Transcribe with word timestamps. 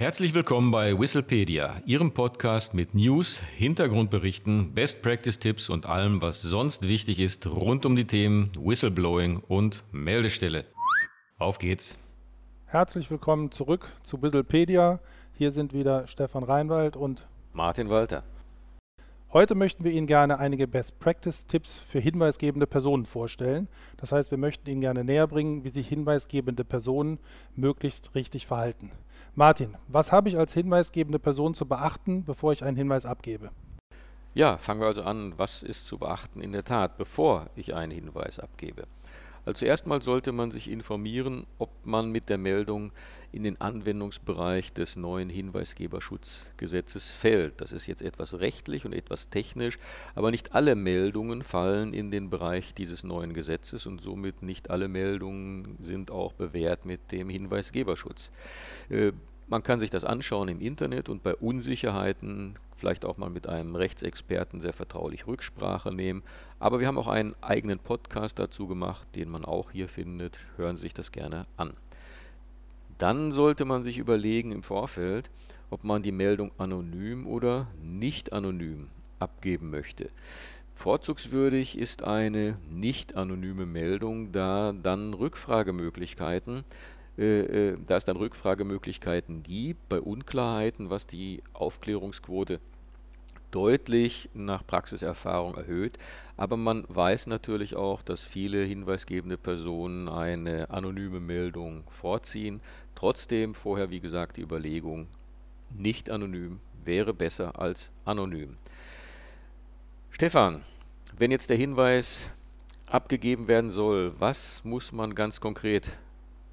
Herzlich 0.00 0.32
willkommen 0.32 0.70
bei 0.70 0.98
Whistlepedia, 0.98 1.82
Ihrem 1.84 2.14
Podcast 2.14 2.72
mit 2.72 2.94
News, 2.94 3.38
Hintergrundberichten, 3.58 4.72
Best 4.72 5.02
Practice 5.02 5.38
Tipps 5.38 5.68
und 5.68 5.84
allem, 5.84 6.22
was 6.22 6.40
sonst 6.40 6.88
wichtig 6.88 7.18
ist 7.18 7.46
rund 7.46 7.84
um 7.84 7.96
die 7.96 8.06
Themen 8.06 8.50
Whistleblowing 8.58 9.42
und 9.46 9.84
Meldestelle. 9.92 10.64
Auf 11.38 11.58
geht's! 11.58 11.98
Herzlich 12.64 13.10
willkommen 13.10 13.52
zurück 13.52 13.92
zu 14.02 14.22
Whistlepedia. 14.22 15.00
Hier 15.36 15.52
sind 15.52 15.74
wieder 15.74 16.06
Stefan 16.06 16.44
Reinwald 16.44 16.96
und 16.96 17.26
Martin 17.52 17.90
Walter. 17.90 18.24
Heute 19.32 19.54
möchten 19.54 19.84
wir 19.84 19.92
Ihnen 19.92 20.08
gerne 20.08 20.40
einige 20.40 20.66
Best 20.66 20.98
Practice 20.98 21.46
Tipps 21.46 21.78
für 21.78 22.00
hinweisgebende 22.00 22.66
Personen 22.66 23.06
vorstellen. 23.06 23.68
Das 23.96 24.10
heißt, 24.10 24.32
wir 24.32 24.38
möchten 24.38 24.68
Ihnen 24.68 24.80
gerne 24.80 25.04
näher 25.04 25.28
bringen, 25.28 25.62
wie 25.62 25.68
sich 25.68 25.86
hinweisgebende 25.86 26.64
Personen 26.64 27.20
möglichst 27.54 28.16
richtig 28.16 28.48
verhalten. 28.48 28.90
Martin, 29.36 29.76
was 29.86 30.10
habe 30.10 30.28
ich 30.28 30.36
als 30.36 30.52
hinweisgebende 30.52 31.20
Person 31.20 31.54
zu 31.54 31.66
beachten, 31.66 32.24
bevor 32.24 32.52
ich 32.52 32.64
einen 32.64 32.76
Hinweis 32.76 33.06
abgebe? 33.06 33.50
Ja, 34.34 34.58
fangen 34.58 34.80
wir 34.80 34.88
also 34.88 35.04
an, 35.04 35.34
was 35.36 35.62
ist 35.62 35.86
zu 35.86 35.98
beachten 35.98 36.40
in 36.40 36.50
der 36.50 36.64
Tat, 36.64 36.98
bevor 36.98 37.50
ich 37.54 37.72
einen 37.72 37.92
Hinweis 37.92 38.40
abgebe. 38.40 38.82
Also 39.50 39.66
zuerst 39.66 39.88
mal 39.88 40.00
sollte 40.00 40.30
man 40.30 40.52
sich 40.52 40.70
informieren, 40.70 41.44
ob 41.58 41.70
man 41.84 42.12
mit 42.12 42.28
der 42.28 42.38
Meldung 42.38 42.92
in 43.32 43.42
den 43.42 43.60
Anwendungsbereich 43.60 44.72
des 44.72 44.94
neuen 44.94 45.28
Hinweisgeberschutzgesetzes 45.28 47.10
fällt. 47.10 47.60
Das 47.60 47.72
ist 47.72 47.88
jetzt 47.88 48.00
etwas 48.00 48.38
rechtlich 48.38 48.84
und 48.84 48.92
etwas 48.92 49.28
technisch, 49.28 49.80
aber 50.14 50.30
nicht 50.30 50.54
alle 50.54 50.76
Meldungen 50.76 51.42
fallen 51.42 51.94
in 51.94 52.12
den 52.12 52.30
Bereich 52.30 52.74
dieses 52.74 53.02
neuen 53.02 53.34
Gesetzes 53.34 53.86
und 53.86 54.00
somit 54.00 54.40
nicht 54.40 54.70
alle 54.70 54.86
Meldungen 54.86 55.76
sind 55.80 56.12
auch 56.12 56.32
bewährt 56.32 56.84
mit 56.84 57.10
dem 57.10 57.28
Hinweisgeberschutz. 57.28 58.30
Äh, 58.88 59.10
man 59.50 59.64
kann 59.64 59.80
sich 59.80 59.90
das 59.90 60.04
anschauen 60.04 60.48
im 60.48 60.60
Internet 60.60 61.08
und 61.08 61.24
bei 61.24 61.34
Unsicherheiten 61.34 62.54
vielleicht 62.76 63.04
auch 63.04 63.16
mal 63.16 63.30
mit 63.30 63.48
einem 63.48 63.74
Rechtsexperten 63.74 64.60
sehr 64.60 64.72
vertraulich 64.72 65.26
Rücksprache 65.26 65.92
nehmen. 65.92 66.22
Aber 66.60 66.78
wir 66.78 66.86
haben 66.86 66.98
auch 66.98 67.08
einen 67.08 67.34
eigenen 67.42 67.80
Podcast 67.80 68.38
dazu 68.38 68.68
gemacht, 68.68 69.08
den 69.16 69.28
man 69.28 69.44
auch 69.44 69.72
hier 69.72 69.88
findet. 69.88 70.38
Hören 70.56 70.76
Sie 70.76 70.82
sich 70.82 70.94
das 70.94 71.10
gerne 71.10 71.46
an. 71.56 71.74
Dann 72.96 73.32
sollte 73.32 73.64
man 73.64 73.82
sich 73.82 73.98
überlegen 73.98 74.52
im 74.52 74.62
Vorfeld, 74.62 75.30
ob 75.68 75.82
man 75.82 76.02
die 76.02 76.12
Meldung 76.12 76.52
anonym 76.56 77.26
oder 77.26 77.66
nicht 77.82 78.32
anonym 78.32 78.88
abgeben 79.18 79.70
möchte. 79.70 80.10
Vorzugswürdig 80.76 81.76
ist 81.76 82.04
eine 82.04 82.56
nicht 82.70 83.16
anonyme 83.16 83.66
Meldung, 83.66 84.30
da 84.32 84.72
dann 84.72 85.12
Rückfragemöglichkeiten 85.12 86.64
äh, 87.20 87.72
äh, 87.72 87.76
da 87.86 87.96
es 87.96 88.06
dann 88.06 88.16
Rückfragemöglichkeiten 88.16 89.42
gibt 89.42 89.90
bei 89.90 90.00
Unklarheiten, 90.00 90.88
was 90.88 91.06
die 91.06 91.42
Aufklärungsquote 91.52 92.60
deutlich 93.50 94.30
nach 94.32 94.66
Praxiserfahrung 94.66 95.54
erhöht. 95.54 95.98
Aber 96.38 96.56
man 96.56 96.84
weiß 96.88 97.26
natürlich 97.26 97.76
auch, 97.76 98.00
dass 98.00 98.24
viele 98.24 98.64
hinweisgebende 98.64 99.36
Personen 99.36 100.08
eine 100.08 100.70
anonyme 100.70 101.20
Meldung 101.20 101.84
vorziehen. 101.90 102.62
Trotzdem 102.94 103.54
vorher, 103.54 103.90
wie 103.90 104.00
gesagt, 104.00 104.38
die 104.38 104.42
Überlegung, 104.42 105.06
nicht 105.76 106.10
anonym 106.10 106.60
wäre 106.86 107.12
besser 107.12 107.60
als 107.60 107.90
anonym. 108.06 108.56
Stefan, 110.10 110.62
wenn 111.18 111.30
jetzt 111.30 111.50
der 111.50 111.58
Hinweis 111.58 112.30
abgegeben 112.86 113.46
werden 113.46 113.70
soll, 113.70 114.14
was 114.18 114.64
muss 114.64 114.92
man 114.92 115.14
ganz 115.14 115.38
konkret 115.38 115.90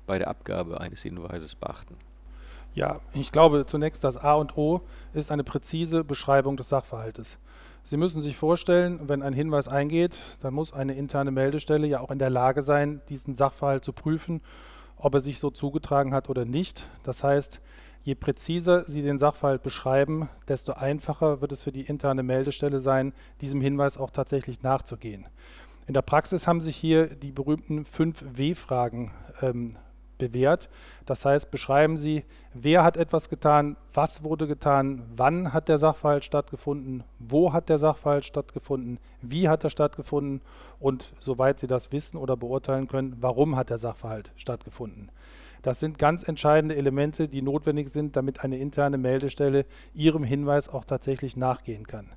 bei 0.08 0.18
der 0.18 0.30
Abgabe 0.30 0.82
eines 0.82 1.04
Hinweises 1.04 1.56
beachten? 1.56 1.96
Ja, 2.74 3.02
ich 3.14 3.32
glaube 3.32 3.66
zunächst, 3.66 4.04
das 4.04 4.18
A 4.18 4.34
und 4.34 4.58
O 4.58 4.82
ist 5.14 5.32
eine 5.32 5.44
präzise 5.44 6.04
Beschreibung 6.04 6.58
des 6.58 6.70
Sachverhaltes. 6.70 7.38
Sie 7.84 7.98
müssen 7.98 8.22
sich 8.22 8.36
vorstellen, 8.38 9.00
wenn 9.08 9.22
ein 9.22 9.34
Hinweis 9.34 9.68
eingeht, 9.68 10.18
dann 10.42 10.54
muss 10.54 10.74
eine 10.74 10.94
interne 10.94 11.32
Meldestelle 11.32 11.88
ja 11.88 12.02
auch 12.02 12.12
in 12.12 12.20
der 12.20 12.30
Lage 12.30 12.62
sein, 12.62 13.02
diesen 13.10 13.34
Sachverhalt 13.34 13.84
zu 13.84 13.94
prüfen, 13.94 14.42
ob 14.98 15.14
er 15.14 15.22
sich 15.22 15.40
so 15.40 15.50
zugetragen 15.50 16.14
hat 16.14 16.30
oder 16.30 16.46
nicht. 16.46 16.86
Das 17.04 17.24
heißt, 17.24 17.62
je 18.04 18.16
präziser 18.16 18.84
Sie 18.84 19.02
den 19.02 19.18
Sachverhalt 19.18 19.64
beschreiben, 19.64 20.30
desto 20.48 20.74
einfacher 20.74 21.42
wird 21.42 21.54
es 21.54 21.64
für 21.64 21.72
die 21.72 21.82
interne 21.82 22.24
Meldestelle 22.24 22.80
sein, 22.80 23.14
diesem 23.42 23.62
Hinweis 23.62 23.98
auch 23.98 24.12
tatsächlich 24.12 24.64
nachzugehen. 24.64 25.26
In 25.88 25.94
der 25.94 26.02
Praxis 26.02 26.46
haben 26.46 26.62
sich 26.62 26.76
hier 26.76 27.08
die 27.08 27.32
berühmten 27.32 27.86
5 27.86 28.24
W-Fragen 28.36 29.14
ähm, 29.42 29.78
bewährt. 30.18 30.70
Das 31.06 31.26
heißt, 31.26 31.52
beschreiben 31.52 31.98
Sie, 31.98 32.24
wer 32.54 32.84
hat 32.84 32.98
etwas 32.98 33.30
getan, 33.30 33.78
was 33.94 34.24
wurde 34.24 34.48
getan, 34.48 35.04
wann 35.16 35.54
hat 35.54 35.70
der 35.70 35.78
Sachverhalt 35.78 36.24
stattgefunden, 36.24 37.04
wo 37.20 37.54
hat 37.54 37.70
der 37.70 37.80
Sachverhalt 37.80 38.26
stattgefunden, 38.26 39.00
wie 39.22 39.50
hat 39.50 39.64
er 39.64 39.70
stattgefunden 39.70 40.42
und 40.80 41.14
soweit 41.20 41.60
Sie 41.60 41.68
das 41.68 41.92
wissen 41.92 42.18
oder 42.18 42.38
beurteilen 42.38 42.88
können, 42.88 43.18
warum 43.20 43.56
hat 43.56 43.70
der 43.70 43.78
Sachverhalt 43.78 44.32
stattgefunden. 44.36 45.12
Das 45.62 45.80
sind 45.80 45.98
ganz 45.98 46.28
entscheidende 46.28 46.76
Elemente, 46.76 47.28
die 47.28 47.42
notwendig 47.42 47.90
sind, 47.90 48.16
damit 48.16 48.42
eine 48.42 48.58
interne 48.58 48.98
Meldestelle 48.98 49.66
Ihrem 49.94 50.24
Hinweis 50.24 50.70
auch 50.70 50.86
tatsächlich 50.86 51.36
nachgehen 51.36 51.88
kann. 51.88 52.10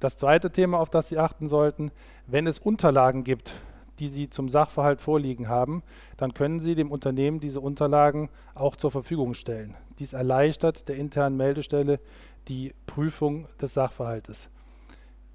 Das 0.00 0.16
zweite 0.16 0.52
Thema, 0.52 0.78
auf 0.78 0.90
das 0.90 1.08
Sie 1.08 1.18
achten 1.18 1.48
sollten, 1.48 1.90
wenn 2.26 2.46
es 2.46 2.60
Unterlagen 2.60 3.24
gibt, 3.24 3.54
die 3.98 4.08
Sie 4.08 4.30
zum 4.30 4.48
Sachverhalt 4.48 5.00
vorliegen 5.00 5.48
haben, 5.48 5.82
dann 6.16 6.34
können 6.34 6.60
Sie 6.60 6.74
dem 6.74 6.90
Unternehmen 6.90 7.40
diese 7.40 7.60
Unterlagen 7.60 8.28
auch 8.54 8.76
zur 8.76 8.90
Verfügung 8.90 9.34
stellen. 9.34 9.74
Dies 9.98 10.12
erleichtert 10.12 10.88
der 10.88 10.96
internen 10.96 11.36
Meldestelle 11.36 12.00
die 12.48 12.74
Prüfung 12.86 13.46
des 13.60 13.74
Sachverhaltes. 13.74 14.48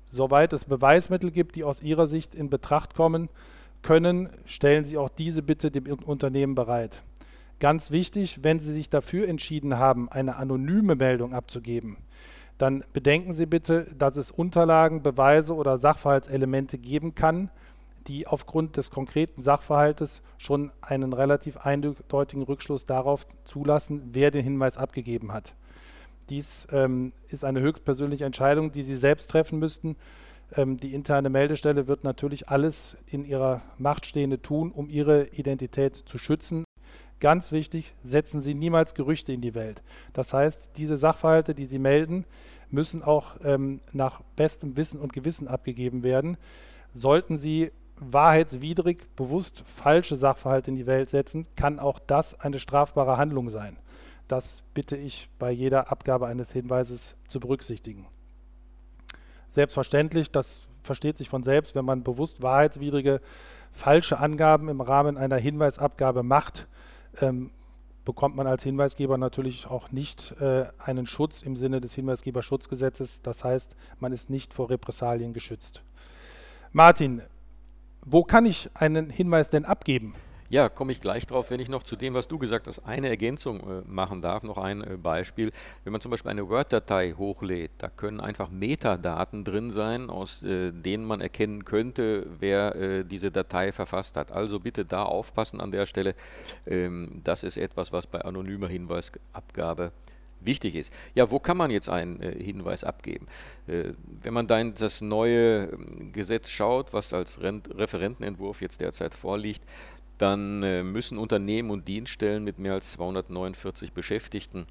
Soweit 0.05 0.53
es 0.53 0.65
Beweismittel 0.65 1.31
gibt, 1.31 1.55
die 1.55 1.63
aus 1.63 1.81
Ihrer 1.81 2.07
Sicht 2.07 2.35
in 2.35 2.49
Betracht 2.49 2.93
kommen 2.95 3.29
können, 3.81 4.29
stellen 4.45 4.85
Sie 4.85 4.97
auch 4.97 5.09
diese 5.09 5.41
bitte 5.41 5.71
dem 5.71 5.85
Unternehmen 5.85 6.55
bereit. 6.55 7.01
Ganz 7.59 7.91
wichtig, 7.91 8.39
wenn 8.43 8.59
Sie 8.59 8.71
sich 8.71 8.89
dafür 8.89 9.27
entschieden 9.27 9.77
haben, 9.77 10.09
eine 10.09 10.35
anonyme 10.35 10.95
Meldung 10.95 11.33
abzugeben, 11.33 11.97
dann 12.57 12.83
bedenken 12.93 13.33
Sie 13.33 13.45
bitte, 13.45 13.87
dass 13.97 14.17
es 14.17 14.31
Unterlagen, 14.31 15.01
Beweise 15.01 15.55
oder 15.55 15.77
Sachverhaltselemente 15.77 16.77
geben 16.77 17.15
kann, 17.15 17.49
die 18.07 18.27
aufgrund 18.27 18.77
des 18.77 18.91
konkreten 18.91 19.41
Sachverhaltes 19.41 20.21
schon 20.37 20.71
einen 20.81 21.13
relativ 21.13 21.57
eindeutigen 21.57 22.43
Rückschluss 22.43 22.85
darauf 22.85 23.25
zulassen, 23.43 24.09
wer 24.11 24.31
den 24.31 24.43
Hinweis 24.43 24.77
abgegeben 24.77 25.31
hat. 25.31 25.53
Dies 26.29 26.67
ähm, 26.71 27.13
ist 27.27 27.43
eine 27.43 27.61
höchstpersönliche 27.61 28.25
Entscheidung, 28.25 28.71
die 28.71 28.83
Sie 28.83 28.95
selbst 28.95 29.29
treffen 29.29 29.59
müssten. 29.59 29.97
Ähm, 30.55 30.77
die 30.77 30.93
interne 30.93 31.29
Meldestelle 31.29 31.87
wird 31.87 32.03
natürlich 32.03 32.49
alles 32.49 32.95
in 33.07 33.25
ihrer 33.25 33.61
Macht 33.77 34.05
Stehende 34.05 34.41
tun, 34.41 34.71
um 34.71 34.89
Ihre 34.89 35.27
Identität 35.29 35.95
zu 35.95 36.17
schützen. 36.17 36.63
Ganz 37.19 37.51
wichtig, 37.51 37.93
setzen 38.03 38.41
Sie 38.41 38.53
niemals 38.53 38.93
Gerüchte 38.93 39.31
in 39.31 39.41
die 39.41 39.55
Welt. 39.55 39.81
Das 40.13 40.33
heißt, 40.33 40.69
diese 40.77 40.97
Sachverhalte, 40.97 41.55
die 41.55 41.65
Sie 41.65 41.79
melden, 41.79 42.25
müssen 42.69 43.03
auch 43.03 43.35
ähm, 43.43 43.79
nach 43.93 44.21
bestem 44.35 44.75
Wissen 44.75 44.99
und 44.99 45.13
Gewissen 45.13 45.47
abgegeben 45.47 46.03
werden. 46.03 46.37
Sollten 46.93 47.37
Sie 47.37 47.71
wahrheitswidrig 47.97 49.15
bewusst 49.15 49.63
falsche 49.65 50.15
Sachverhalte 50.15 50.71
in 50.71 50.75
die 50.75 50.87
Welt 50.87 51.09
setzen, 51.09 51.47
kann 51.55 51.79
auch 51.79 51.99
das 51.99 52.39
eine 52.39 52.59
strafbare 52.59 53.17
Handlung 53.17 53.49
sein. 53.49 53.77
Das 54.27 54.63
bitte 54.73 54.95
ich 54.95 55.29
bei 55.39 55.51
jeder 55.51 55.91
Abgabe 55.91 56.27
eines 56.27 56.51
Hinweises 56.51 57.15
zu 57.27 57.39
berücksichtigen. 57.39 58.07
Selbstverständlich, 59.47 60.31
das 60.31 60.67
versteht 60.83 61.17
sich 61.17 61.29
von 61.29 61.43
selbst, 61.43 61.75
wenn 61.75 61.85
man 61.85 62.03
bewusst 62.03 62.41
wahrheitswidrige 62.41 63.21
falsche 63.71 64.19
Angaben 64.19 64.69
im 64.69 64.81
Rahmen 64.81 65.17
einer 65.17 65.37
Hinweisabgabe 65.37 66.23
macht, 66.23 66.67
ähm, 67.21 67.51
bekommt 68.05 68.35
man 68.35 68.47
als 68.47 68.63
Hinweisgeber 68.63 69.17
natürlich 69.17 69.67
auch 69.67 69.91
nicht 69.91 70.35
äh, 70.41 70.65
einen 70.77 71.05
Schutz 71.05 71.41
im 71.41 71.55
Sinne 71.55 71.79
des 71.81 71.93
Hinweisgeberschutzgesetzes. 71.93 73.21
Das 73.21 73.43
heißt, 73.43 73.75
man 73.99 74.11
ist 74.11 74.29
nicht 74.29 74.53
vor 74.53 74.69
Repressalien 74.69 75.33
geschützt. 75.33 75.83
Martin, 76.71 77.21
wo 78.05 78.23
kann 78.23 78.45
ich 78.45 78.69
einen 78.73 79.09
Hinweis 79.09 79.49
denn 79.49 79.65
abgeben? 79.65 80.15
Ja, 80.53 80.69
komme 80.69 80.91
ich 80.91 81.01
gleich 81.01 81.25
drauf, 81.25 81.49
wenn 81.49 81.59
ich 81.59 81.67
noch 81.67 81.81
zu 81.81 81.95
dem, 81.95 82.13
was 82.13 82.27
du 82.27 82.37
gesagt 82.37 82.67
hast, 82.67 82.85
eine 82.85 83.09
Ergänzung 83.09 83.61
äh, 83.61 83.81
machen 83.87 84.21
darf, 84.21 84.43
noch 84.43 84.59
ein 84.59 84.83
äh, 84.83 84.97
Beispiel. 84.97 85.51
Wenn 85.83 85.93
man 85.93 85.99
zum 85.99 86.11
Beispiel 86.11 86.29
eine 86.29 86.47
Word-Datei 86.47 87.13
hochlädt, 87.17 87.71
da 87.79 87.89
können 87.89 88.19
einfach 88.19 88.51
Metadaten 88.51 89.45
drin 89.45 89.71
sein, 89.71 90.11
aus 90.11 90.43
äh, 90.43 90.71
denen 90.71 91.05
man 91.05 91.21
erkennen 91.21 91.65
könnte, 91.65 92.27
wer 92.39 92.75
äh, 92.75 93.03
diese 93.03 93.31
Datei 93.31 93.71
verfasst 93.71 94.15
hat. 94.15 94.31
Also 94.31 94.59
bitte 94.59 94.85
da 94.85 95.01
aufpassen 95.01 95.59
an 95.59 95.71
der 95.71 95.87
Stelle. 95.87 96.13
Ähm, 96.67 97.21
das 97.23 97.43
ist 97.43 97.57
etwas, 97.57 97.91
was 97.91 98.05
bei 98.05 98.21
anonymer 98.21 98.67
Hinweisabgabe 98.67 99.91
wichtig 100.45 100.75
ist. 100.75 100.93
Ja, 101.15 101.31
wo 101.31 101.39
kann 101.39 101.57
man 101.57 101.71
jetzt 101.71 101.89
einen 101.89 102.21
äh, 102.21 102.43
Hinweis 102.43 102.83
abgeben? 102.83 103.27
Äh, 103.67 103.93
wenn 104.21 104.33
man 104.33 104.47
dann 104.47 104.73
das 104.73 105.01
neue 105.01 105.71
äh, 105.71 105.77
Gesetz 106.11 106.49
schaut, 106.49 106.93
was 106.93 107.13
als 107.13 107.41
Rent 107.41 107.69
Referentenentwurf 107.75 108.61
jetzt 108.61 108.81
derzeit 108.81 109.13
vorliegt, 109.15 109.63
dann 110.17 110.63
äh, 110.63 110.83
müssen 110.83 111.17
Unternehmen 111.17 111.69
und 111.71 111.87
Dienststellen 111.87 112.43
mit 112.43 112.59
mehr 112.59 112.73
als 112.73 112.91
249 112.93 113.93
Beschäftigten 113.93 114.67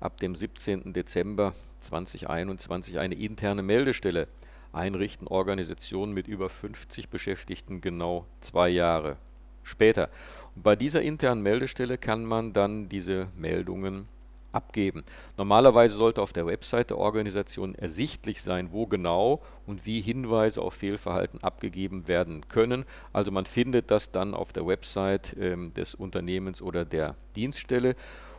ab 0.00 0.18
dem 0.18 0.34
17. 0.34 0.92
Dezember 0.92 1.54
2021 1.80 2.98
eine 2.98 3.14
interne 3.14 3.62
Meldestelle 3.62 4.28
einrichten. 4.72 5.28
Organisation 5.28 6.12
mit 6.12 6.28
über 6.28 6.48
50 6.48 7.08
Beschäftigten 7.08 7.80
genau 7.80 8.26
zwei 8.40 8.68
Jahre 8.68 9.16
später. 9.62 10.10
Und 10.54 10.62
bei 10.62 10.76
dieser 10.76 11.02
internen 11.02 11.42
Meldestelle 11.42 11.98
kann 11.98 12.24
man 12.24 12.52
dann 12.52 12.88
diese 12.88 13.28
Meldungen 13.36 14.08
abgeben. 14.54 15.04
Normalerweise 15.36 15.96
sollte 15.96 16.22
auf 16.22 16.32
der 16.32 16.46
Website 16.46 16.90
der 16.90 16.98
Organisation 16.98 17.74
ersichtlich 17.74 18.42
sein, 18.42 18.68
wo 18.72 18.86
genau 18.86 19.42
und 19.66 19.86
wie 19.86 20.00
Hinweise 20.00 20.62
auf 20.62 20.74
Fehlverhalten 20.74 21.42
abgegeben 21.42 22.08
werden 22.08 22.48
können. 22.48 22.84
Also 23.12 23.30
man 23.30 23.46
findet 23.46 23.90
das 23.90 24.10
dann 24.10 24.34
auf 24.34 24.52
der 24.52 24.66
Website 24.66 25.36
ähm, 25.38 25.72
des 25.74 25.94
Unternehmens 25.94 26.62
oder 26.62 26.84
der 26.84 27.16
Dienststelle. 27.36 27.96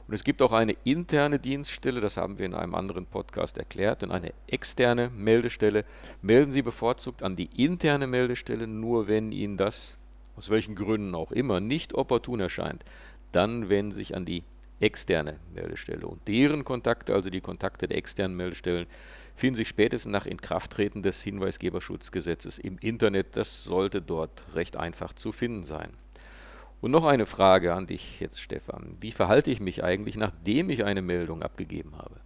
Und 0.07 0.13
es 0.13 0.23
gibt 0.23 0.41
auch 0.43 0.51
eine 0.51 0.75
interne 0.83 1.39
Dienststelle, 1.39 1.99
das 1.99 2.17
haben 2.17 2.37
wir 2.37 2.45
in 2.45 2.53
einem 2.53 2.75
anderen 2.75 3.07
Podcast 3.07 3.57
erklärt, 3.57 4.03
und 4.03 4.11
eine 4.11 4.33
externe 4.45 5.09
Meldestelle. 5.09 5.83
Melden 6.21 6.51
Sie 6.51 6.61
bevorzugt 6.61 7.23
an 7.23 7.35
die 7.35 7.49
interne 7.63 8.05
Meldestelle, 8.05 8.67
nur 8.67 9.07
wenn 9.07 9.31
Ihnen 9.31 9.57
das 9.57 9.97
aus 10.37 10.49
welchen 10.49 10.75
Gründen 10.75 11.15
auch 11.15 11.31
immer 11.31 11.59
nicht 11.59 11.95
opportun 11.95 12.39
erscheint. 12.39 12.83
Dann 13.31 13.69
wenden 13.69 13.91
Sie 13.91 13.97
sich 13.97 14.15
an 14.15 14.25
die 14.25 14.43
externe 14.79 15.39
Meldestelle. 15.53 16.05
Und 16.07 16.27
deren 16.27 16.63
Kontakte, 16.63 17.13
also 17.13 17.29
die 17.29 17.41
Kontakte 17.41 17.87
der 17.87 17.97
externen 17.97 18.35
Meldestellen, 18.35 18.87
finden 19.35 19.57
sich 19.57 19.67
spätestens 19.67 20.11
nach 20.11 20.25
Inkrafttreten 20.25 21.01
des 21.01 21.21
Hinweisgeberschutzgesetzes 21.23 22.59
im 22.59 22.77
Internet. 22.79 23.35
Das 23.35 23.63
sollte 23.63 24.01
dort 24.01 24.43
recht 24.53 24.77
einfach 24.77 25.13
zu 25.13 25.31
finden 25.31 25.63
sein. 25.63 25.91
Und 26.81 26.91
noch 26.91 27.05
eine 27.05 27.25
Frage 27.25 27.73
an 27.73 27.87
dich 27.87 28.19
jetzt, 28.19 28.39
Stefan. 28.39 28.97
Wie 28.99 29.11
verhalte 29.11 29.49
ich 29.49 29.59
mich 29.59 29.83
eigentlich, 29.83 30.17
nachdem 30.17 30.69
ich 30.69 30.83
eine 30.83 31.01
Meldung 31.01 31.41
abgegeben 31.41 31.97
habe? 31.97 32.19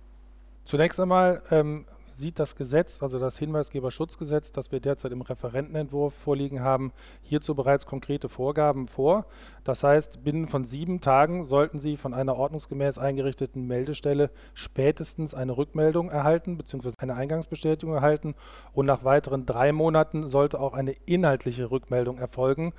Zunächst 0.65 0.99
einmal 0.99 1.41
ähm, 1.49 1.85
sieht 2.19 2.37
das 2.37 2.55
Gesetz, 2.55 3.01
also 3.01 3.17
das 3.17 3.37
Hinweisgeberschutzgesetz, 3.37 4.51
das 4.51 4.71
wir 4.71 4.79
derzeit 4.81 5.11
im 5.13 5.21
Referentenentwurf 5.21 6.13
vorliegen 6.13 6.61
haben, 6.61 6.91
hierzu 7.21 7.55
bereits 7.55 7.85
konkrete 7.85 8.27
Vorgaben 8.27 8.87
vor. 8.87 9.25
Das 9.63 9.83
heißt, 9.83 10.23
binnen 10.23 10.47
von 10.47 10.65
sieben 10.65 10.99
Tagen 10.99 11.45
sollten 11.45 11.79
Sie 11.79 11.95
von 11.95 12.13
einer 12.13 12.35
ordnungsgemäß 12.35 12.97
eingerichteten 12.97 13.65
Meldestelle 13.65 14.29
spätestens 14.53 15.33
eine 15.33 15.57
Rückmeldung 15.57 16.09
erhalten 16.09 16.57
bzw. 16.57 16.91
eine 16.97 17.15
Eingangsbestätigung 17.15 17.95
erhalten 17.95 18.35
und 18.73 18.85
nach 18.85 19.03
weiteren 19.03 19.45
drei 19.45 19.71
Monaten 19.71 20.27
sollte 20.27 20.59
auch 20.59 20.73
eine 20.73 20.95
inhaltliche 21.05 21.71
Rückmeldung 21.71 22.17
erfolgen, 22.17 22.73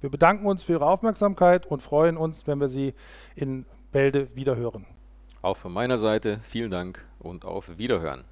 Wir 0.00 0.10
bedanken 0.10 0.46
uns 0.46 0.62
für 0.62 0.72
Ihre 0.72 0.86
Aufmerksamkeit 0.86 1.66
und 1.66 1.80
freuen 1.80 2.18
uns, 2.18 2.46
wenn 2.46 2.60
wir 2.60 2.68
Sie 2.68 2.92
in 3.34 3.64
Bälde 3.92 4.28
wiederhören. 4.34 4.84
Auch 5.40 5.56
von 5.56 5.72
meiner 5.72 5.98
Seite 5.98 6.40
vielen 6.42 6.70
Dank 6.70 7.04
und 7.18 7.44
auf 7.44 7.78
Wiederhören. 7.78 8.24